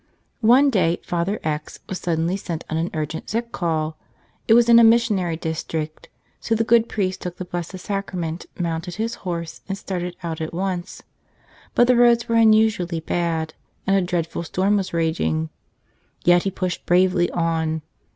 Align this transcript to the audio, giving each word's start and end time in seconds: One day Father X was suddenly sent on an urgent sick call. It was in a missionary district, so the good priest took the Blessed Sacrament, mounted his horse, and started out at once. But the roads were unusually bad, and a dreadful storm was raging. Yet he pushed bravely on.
One 0.39 0.71
day 0.71 0.99
Father 1.03 1.39
X 1.43 1.77
was 1.87 1.99
suddenly 1.99 2.35
sent 2.35 2.63
on 2.71 2.77
an 2.77 2.89
urgent 2.91 3.29
sick 3.29 3.51
call. 3.51 3.99
It 4.47 4.55
was 4.55 4.67
in 4.67 4.79
a 4.79 4.83
missionary 4.83 5.37
district, 5.37 6.09
so 6.39 6.55
the 6.55 6.63
good 6.63 6.89
priest 6.89 7.21
took 7.21 7.37
the 7.37 7.45
Blessed 7.45 7.77
Sacrament, 7.77 8.47
mounted 8.57 8.95
his 8.95 9.13
horse, 9.21 9.61
and 9.69 9.77
started 9.77 10.15
out 10.23 10.41
at 10.41 10.55
once. 10.55 11.03
But 11.75 11.85
the 11.85 11.95
roads 11.95 12.27
were 12.27 12.33
unusually 12.33 12.99
bad, 13.01 13.53
and 13.85 13.95
a 13.95 14.01
dreadful 14.01 14.41
storm 14.41 14.77
was 14.77 14.91
raging. 14.91 15.51
Yet 16.25 16.41
he 16.41 16.49
pushed 16.49 16.87
bravely 16.87 17.29
on. 17.29 17.83